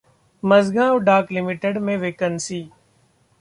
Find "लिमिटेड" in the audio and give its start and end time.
1.31-1.77